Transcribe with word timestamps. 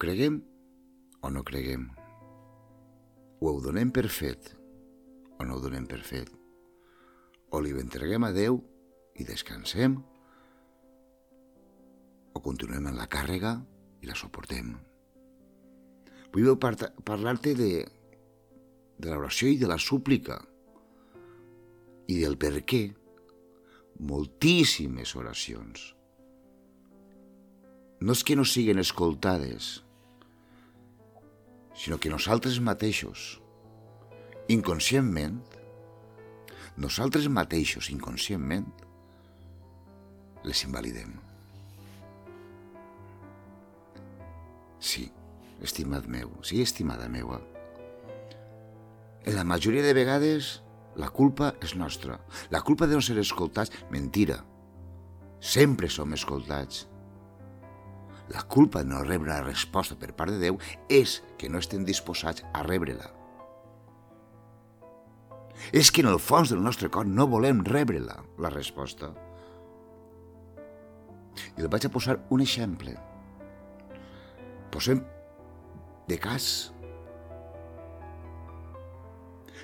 creguem 0.00 0.40
o 1.20 1.30
no 1.30 1.44
creguem. 1.44 1.90
O 3.40 3.52
ho 3.52 3.60
donem 3.64 3.92
per 3.92 4.08
fet 4.08 4.56
o 5.40 5.44
no 5.44 5.56
ho 5.56 5.60
donem 5.60 5.86
per 5.88 6.02
fet. 6.04 6.28
O 7.50 7.60
li 7.64 7.72
entreguem 7.80 8.26
a 8.26 8.30
Déu 8.36 8.60
i 9.16 9.24
descansem 9.26 9.96
o 12.36 12.42
continuem 12.44 12.90
en 12.90 12.98
la 13.00 13.08
càrrega 13.10 13.56
i 14.04 14.08
la 14.08 14.16
suportem. 14.16 14.74
Vull 16.30 16.52
parlar-te 16.60 17.56
de, 17.58 17.70
de 19.00 19.08
l'oració 19.08 19.48
i 19.50 19.58
de 19.58 19.70
la 19.70 19.80
súplica 19.80 20.36
i 22.06 22.20
del 22.20 22.36
per 22.38 22.60
què 22.62 22.84
moltíssimes 24.12 25.16
oracions. 25.16 25.88
No 28.00 28.12
és 28.12 28.22
que 28.24 28.36
no 28.36 28.46
siguin 28.48 28.80
escoltades, 28.80 29.80
sinó 31.80 31.96
que 31.96 32.12
nosaltres 32.12 32.58
mateixos, 32.60 33.40
inconscientment, 34.52 35.40
nosaltres 36.76 37.28
mateixos, 37.32 37.88
inconscientment, 37.88 38.68
les 40.44 40.60
invalidem. 40.66 41.14
Sí, 44.80 45.06
estimat 45.64 46.04
meu, 46.04 46.34
sí, 46.44 46.60
estimada 46.60 47.08
meua. 47.08 47.40
En 49.24 49.36
la 49.36 49.44
majoria 49.44 49.84
de 49.84 49.96
vegades 49.96 50.58
la 51.00 51.08
culpa 51.08 51.54
és 51.64 51.72
nostra. 51.80 52.18
La 52.52 52.60
culpa 52.60 52.88
de 52.88 52.96
no 52.96 53.04
ser 53.04 53.16
escoltats, 53.20 53.72
mentira. 53.92 54.42
Sempre 55.40 55.88
som 55.88 56.12
escoltats. 56.12 56.84
La 58.30 58.42
culpa 58.42 58.84
de 58.84 58.90
no 58.92 59.02
rebre 59.02 59.32
la 59.32 59.42
resposta 59.42 59.96
per 59.98 60.12
part 60.14 60.30
de 60.30 60.38
Déu 60.38 60.58
és 60.92 61.18
que 61.38 61.48
no 61.50 61.58
estem 61.58 61.82
disposats 61.86 62.44
a 62.54 62.62
rebre-la. 62.66 63.08
És 65.76 65.90
que 65.90 66.04
en 66.04 66.10
el 66.12 66.20
fons 66.22 66.52
del 66.52 66.62
nostre 66.62 66.88
cor 66.94 67.08
no 67.08 67.26
volem 67.30 67.64
rebre-la, 67.66 68.20
la 68.38 68.52
resposta. 68.54 69.10
I 71.58 71.64
el 71.64 71.70
vaig 71.72 71.86
a 71.86 71.92
posar 71.92 72.20
un 72.30 72.42
exemple. 72.44 72.94
Posem 74.70 75.02
de 76.08 76.18
cas 76.22 76.70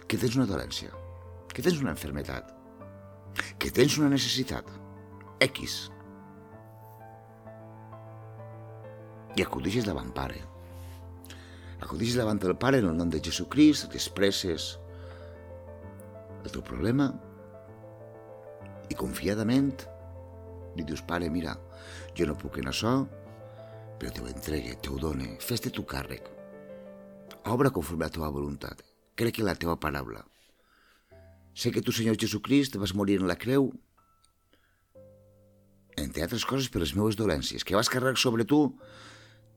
que 0.07 0.19
tens 0.19 0.37
una 0.39 0.47
dolència, 0.47 0.91
que 1.55 1.63
tens 1.63 1.81
una 1.83 1.95
enfermetat, 1.95 2.51
que 3.63 3.71
tens 3.75 3.97
una 3.99 4.11
necessitat, 4.13 4.69
X, 5.47 5.87
i 9.37 9.45
acudixes 9.45 9.87
davant 9.89 10.13
pare. 10.17 10.41
Acudixes 11.85 12.17
davant 12.19 12.41
del 12.41 12.57
pare 12.57 12.81
en 12.81 12.89
el 12.91 12.97
nom 12.97 13.11
de 13.13 13.21
Jesucrist, 13.21 13.91
t'expresses 13.93 14.71
el 16.43 16.53
teu 16.55 16.65
problema 16.65 17.11
i 18.89 18.97
confiadament 18.97 19.75
li 20.77 20.85
dius, 20.85 21.03
pare, 21.03 21.29
mira, 21.33 21.57
jo 22.17 22.27
no 22.29 22.37
puc 22.39 22.61
en 22.61 22.71
això, 22.71 22.93
però 23.97 24.13
te 24.13 24.23
ho 24.23 24.29
entregue, 24.29 24.77
te 24.81 24.93
ho 24.93 24.99
done, 25.01 25.37
fes-te 25.41 25.73
tu 25.73 25.87
càrrec. 25.89 26.29
Obra 27.53 27.73
conforme 27.73 28.05
a 28.05 28.11
la 28.11 28.13
teva 28.13 28.33
voluntat. 28.33 28.83
Crec 29.17 29.41
en 29.41 29.49
la 29.49 29.57
teva 29.57 29.79
paraula. 29.81 30.21
Sé 31.57 31.73
que 31.73 31.81
tu, 31.81 31.93
Senyor 31.93 32.19
Jesucrist, 32.21 32.77
vas 32.77 32.93
morir 32.93 33.21
en 33.23 33.31
la 33.31 33.39
creu, 33.41 33.71
entre 35.97 36.27
altres 36.27 36.45
coses 36.45 36.69
per 36.69 36.83
les 36.83 36.93
meves 36.93 37.17
dolències, 37.17 37.65
que 37.65 37.77
vas 37.77 37.89
carregar 37.89 38.21
sobre 38.21 38.45
tu 38.45 38.61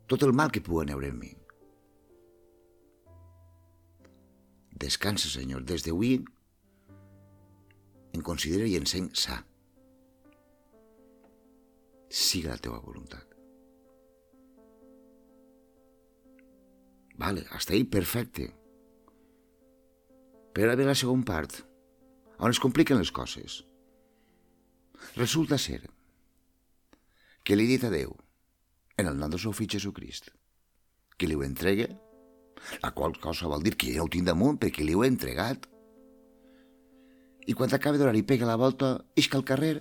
tot 0.10 0.26
el 0.26 0.34
mal 0.34 0.50
que 0.52 0.64
puguen 0.66 0.90
haure 0.90 1.12
en 1.14 1.20
mi. 1.22 1.30
Descansa, 4.80 5.30
Senyor, 5.30 5.62
des 5.68 5.86
d'avui 5.86 6.18
em 8.16 8.22
considera 8.26 8.66
i 8.66 8.78
enseny 8.80 9.12
sa 9.14 9.44
siga 12.10 12.56
la 12.56 12.64
teva 12.64 12.80
voluntat. 12.82 13.26
Vale, 17.20 17.44
hasta 17.52 17.74
ahí 17.74 17.84
perfecte. 17.84 18.48
Però 20.56 20.72
ara 20.72 20.80
ve 20.80 20.88
la 20.88 20.96
segona 20.98 21.28
part, 21.28 21.60
on 22.40 22.50
es 22.50 22.62
compliquen 22.64 22.98
les 22.98 23.12
coses. 23.12 23.60
Resulta 25.20 25.60
ser 25.62 25.84
que 27.44 27.56
li 27.56 27.68
he 27.68 27.74
dit 27.76 27.86
a 27.86 27.92
Déu, 27.94 28.16
en 29.00 29.08
el 29.08 29.18
nom 29.18 29.32
del 29.32 29.40
seu 29.40 29.54
fill 29.56 29.70
Jesucrist, 29.72 30.30
que 31.18 31.28
li 31.28 31.38
ho 31.38 31.44
entregue, 31.46 31.88
la 32.84 32.92
qual 32.96 33.16
cosa 33.24 33.48
vol 33.48 33.64
dir 33.64 33.76
que 33.80 33.94
ja 33.96 34.04
ho 34.04 34.12
tinc 34.12 34.28
damunt 34.28 34.60
perquè 34.60 34.84
li 34.84 34.96
ho 34.96 35.06
he 35.06 35.12
entregat. 35.12 35.68
I 37.48 37.56
quan 37.56 37.72
acabi 37.74 38.02
d'orar 38.02 38.18
i 38.20 38.26
pega 38.28 38.50
la 38.50 38.60
volta, 38.60 38.98
isca 39.16 39.40
al 39.40 39.48
carrer 39.48 39.80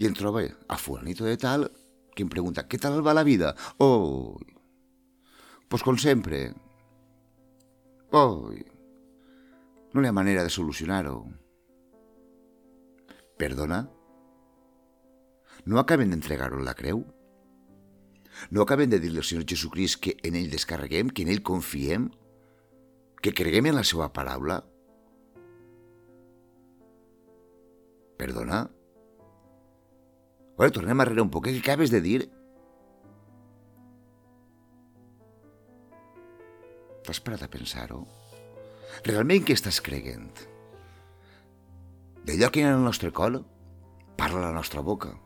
i 0.00 0.08
em 0.08 0.16
trobo 0.16 0.40
a 0.42 0.78
fulanito 0.80 1.28
de 1.28 1.36
tal 1.36 1.68
que 2.16 2.24
em 2.24 2.32
pregunta, 2.32 2.66
què 2.68 2.80
tal 2.80 3.00
va 3.04 3.14
la 3.16 3.24
vida? 3.24 3.54
Oh, 3.78 4.40
pues 5.68 5.84
com 5.84 5.96
sempre. 5.96 6.50
Oh, 8.12 8.52
no 9.92 10.02
hi 10.02 10.08
ha 10.08 10.12
manera 10.12 10.44
de 10.44 10.52
solucionar-ho. 10.52 11.22
Perdona? 13.40 13.86
No 15.64 15.80
acabem 15.80 16.12
d'entregar-ho 16.12 16.60
la 16.60 16.76
creu? 16.76 17.04
No 18.50 18.64
acabem 18.64 18.90
de 18.90 19.00
dir-li 19.02 19.20
al 19.20 19.26
Senyor 19.28 19.46
Jesucrist 19.48 20.00
que 20.02 20.16
en 20.26 20.36
ell 20.38 20.50
descarreguem, 20.52 21.10
que 21.10 21.24
en 21.26 21.32
ell 21.32 21.42
confiem, 21.46 22.10
que 23.22 23.34
creguem 23.36 23.70
en 23.70 23.78
la 23.78 23.84
seva 23.86 24.10
paraula? 24.12 24.60
Perdona? 28.18 28.64
Bueno, 30.56 30.72
tornem 30.74 31.00
a 31.00 31.06
arrere 31.06 31.22
un 31.24 31.30
poc. 31.32 31.48
Què 31.48 31.58
acabes 31.58 31.92
de 31.94 32.00
dir? 32.04 32.20
T'has 37.02 37.18
parat 37.22 37.42
a 37.42 37.50
pensar-ho? 37.50 38.04
Realment 39.06 39.46
què 39.46 39.56
estàs 39.56 39.80
creient? 39.82 40.30
D'allò 42.22 42.52
que 42.52 42.60
hi 42.60 42.66
ha 42.66 42.70
en 42.70 42.78
el 42.78 42.86
nostre 42.86 43.10
col, 43.10 43.40
parla 44.18 44.44
la 44.44 44.54
nostra 44.54 44.84
boca. 44.86 45.16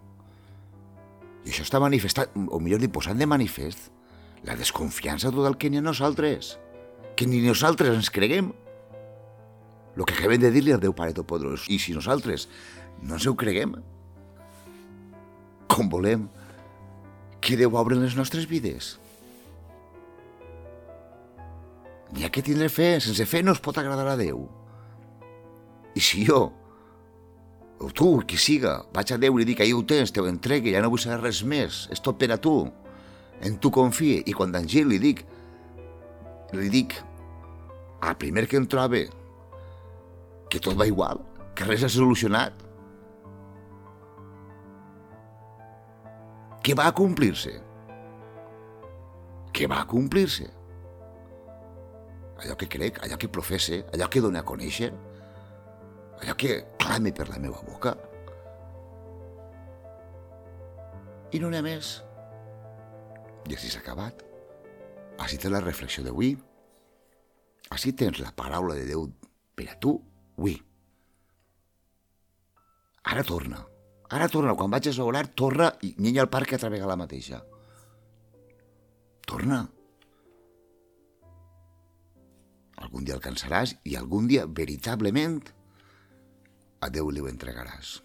I 1.47 1.53
això 1.53 1.63
està 1.63 1.79
manifestat, 1.79 2.35
o 2.35 2.59
millor 2.59 2.83
dit, 2.83 2.91
posant 2.91 3.19
de 3.19 3.27
manifest, 3.31 3.93
la 4.47 4.57
desconfiança 4.59 5.31
tot 5.31 5.47
el 5.47 5.57
que 5.57 5.71
ha 5.71 5.83
nosaltres. 5.83 6.57
Que 7.17 7.27
ni 7.27 7.39
nosaltres 7.45 7.95
ens 7.95 8.11
creguem. 8.11 8.51
El 9.97 10.05
que 10.05 10.17
acabem 10.17 10.43
de 10.43 10.51
dir-li 10.51 10.75
al 10.75 10.83
Déu 10.83 10.93
Pare 10.93 11.15
Topodros. 11.15 11.69
I 11.71 11.79
si 11.79 11.95
nosaltres 11.95 12.49
no 13.01 13.15
ens 13.17 13.27
ho 13.27 13.35
creguem, 13.39 13.77
com 15.71 15.89
volem 15.89 16.27
que 17.41 17.57
Déu 17.57 17.79
obri 17.79 17.97
les 17.97 18.19
nostres 18.19 18.49
vides. 18.51 18.97
N'hi 22.11 22.27
ha 22.27 22.31
que 22.31 22.43
tindre 22.43 22.69
fe, 22.69 22.97
sense 23.03 23.25
fe 23.27 23.43
no 23.43 23.55
es 23.55 23.63
pot 23.63 23.79
agradar 23.79 24.07
a 24.13 24.19
Déu. 24.19 24.49
I 25.97 26.03
si 26.03 26.27
jo, 26.27 26.51
o 27.81 27.91
tu, 27.93 28.09
qui 28.29 28.39
siga, 28.41 28.79
vaig 28.95 29.13
a 29.13 29.19
Déu 29.21 29.37
i 29.37 29.43
li 29.43 29.51
dic, 29.51 29.61
ahir 29.61 29.77
ho 29.77 29.85
tens, 29.85 30.13
te 30.13 30.23
ho 30.23 30.29
entregue, 30.31 30.73
ja 30.73 30.81
no 30.83 30.91
vull 30.93 31.03
saber 31.03 31.21
res 31.27 31.43
més, 31.45 31.85
és 31.93 32.01
tot 32.03 32.19
per 32.21 32.31
a 32.33 32.41
tu, 32.41 32.57
en 33.45 33.59
tu 33.61 33.71
confie, 33.75 34.23
i 34.25 34.35
quan 34.37 34.55
d'Angel 34.55 34.89
li 34.93 35.01
dic, 35.03 35.23
li 36.57 36.71
dic, 36.73 36.97
al 38.01 38.17
primer 38.21 38.47
que 38.49 38.57
em 38.61 38.69
trobe, 38.71 39.07
que 40.49 40.63
tot 40.63 40.79
va 40.79 40.89
igual, 40.89 41.21
que 41.57 41.69
res 41.69 41.85
ha 41.85 41.93
solucionat, 41.93 42.65
que 46.67 46.75
va 46.75 46.89
a 46.89 46.93
complir-se. 46.93 47.53
Que 49.55 49.69
va 49.71 49.85
a 49.85 49.87
complir-se. 49.87 50.49
Allò 52.43 52.57
que 52.59 52.67
crec, 52.69 52.99
allò 53.05 53.17
que 53.17 53.31
professe, 53.31 53.85
allò 53.95 54.09
que 54.11 54.21
dona 54.21 54.43
a 54.43 54.49
conèixer, 54.49 54.91
allò 56.19 56.35
que 56.35 56.57
clame 56.87 57.13
per 57.13 57.29
la 57.29 57.39
meva 57.43 57.61
boca. 57.67 57.95
I 61.35 61.41
no 61.43 61.51
n'hi 61.51 61.59
ha 61.59 61.65
més. 61.67 61.97
I 63.47 63.57
així 63.57 63.71
s'ha 63.73 63.83
acabat. 63.83 64.23
Així 65.23 65.39
tens 65.41 65.55
la 65.55 65.65
reflexió 65.65 66.05
d'avui. 66.07 66.37
Així 67.75 67.93
tens 67.99 68.21
la 68.23 68.31
paraula 68.37 68.77
de 68.79 68.87
Déu 68.87 69.09
per 69.59 69.67
a 69.73 69.79
tu, 69.83 69.97
avui. 70.39 70.55
Ara 73.11 73.25
torna. 73.27 73.65
Ara 74.15 74.29
torna, 74.31 74.55
quan 74.55 74.71
vaig 74.71 74.87
a 74.87 74.95
orar, 75.03 75.27
torna 75.35 75.73
i 75.83 75.95
niña 75.99 76.23
al 76.23 76.31
parc 76.31 76.55
altra 76.55 76.71
vegada 76.71 76.95
la 76.95 77.01
mateixa. 77.03 77.43
Torna. 79.27 79.65
Algun 82.77 83.07
dia 83.09 83.17
alcançaràs 83.17 83.75
i 83.89 83.97
algun 83.99 84.29
dia, 84.31 84.47
veritablement, 84.47 85.43
a 86.87 86.89
Déu 86.95 87.11
li 87.11 87.19
ho 87.21 87.27
entregaràs. 87.27 87.99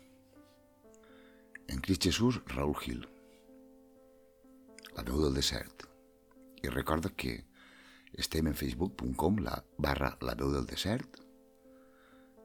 En 1.70 1.78
Crist 1.86 2.04
Jesús, 2.08 2.42
Raúl 2.56 2.76
Gil. 2.82 3.02
La 4.98 5.04
veu 5.08 5.18
del 5.22 5.36
desert. 5.38 5.78
I 6.66 6.68
recorda 6.74 7.10
que 7.24 7.34
estem 8.26 8.46
en 8.50 8.58
facebook.com 8.58 9.34
la 9.46 9.56
barra 9.78 10.10
la 10.26 10.36
veu 10.40 10.50
del 10.54 10.66
desert 10.74 11.12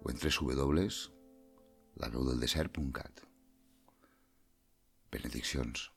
o 0.03 0.05
en 0.13 0.19
www.laveudeldesert.cat. 0.21 3.15
Benediccions. 5.11 5.96